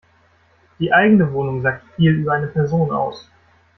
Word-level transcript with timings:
Die 0.79 0.91
eigene 0.91 1.31
Wohnung 1.31 1.61
sagt 1.61 1.85
viel 1.95 2.09
über 2.13 2.33
eine 2.33 2.47
Person 2.47 2.89
aus. 2.89 3.29